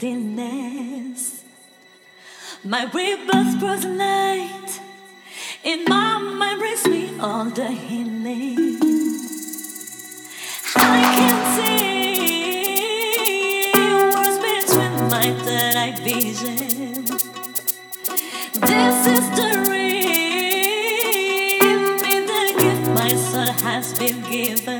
stillness. 0.00 1.44
My 2.64 2.84
rebirth 2.84 3.60
brought 3.60 3.84
light. 3.84 4.80
In 5.62 5.84
my 5.84 6.18
mind 6.18 6.58
brings 6.58 6.86
me 6.88 7.18
all 7.20 7.44
the 7.44 7.70
healing. 7.70 8.78
I 10.76 11.02
can 11.16 11.36
see 11.56 11.72
words 14.14 14.38
between 14.46 14.94
my 15.14 15.28
third 15.44 15.74
eye 15.84 15.96
vision. 16.02 17.04
This 18.68 18.98
is 19.16 19.26
the 19.38 19.50
real, 19.70 20.70
the 22.30 22.42
gift 22.58 22.84
my 23.00 23.12
soul 23.28 23.52
has 23.68 23.86
been 23.98 24.18
given. 24.30 24.79